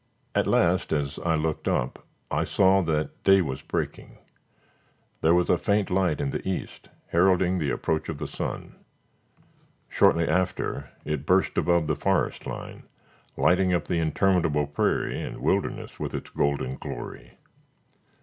At 0.33 0.47
last, 0.47 0.91
as 0.91 1.19
I 1.19 1.35
looked 1.35 1.67
up, 1.67 2.03
I 2.31 2.43
saw 2.43 2.81
that 2.81 3.23
day 3.23 3.39
was 3.39 3.61
breaking. 3.61 4.17
There 5.21 5.35
was 5.35 5.47
a 5.47 5.59
faint 5.59 5.91
light 5.91 6.19
in 6.19 6.31
the 6.31 6.41
east, 6.49 6.89
heralding 7.09 7.59
the 7.59 7.69
approach 7.69 8.09
of 8.09 8.17
the 8.17 8.25
sun. 8.25 8.77
Shortly 9.89 10.27
after, 10.27 10.89
it 11.05 11.27
burst 11.27 11.55
above 11.55 11.85
the 11.85 11.95
forest 11.95 12.47
line, 12.47 12.81
lighting 13.37 13.75
up 13.75 13.85
the 13.85 13.99
interminable 13.99 14.65
prairie 14.65 15.21
and 15.21 15.39
wilderness 15.39 15.99
with 15.99 16.15
its 16.15 16.31
golden 16.31 16.77
glory. 16.77 17.37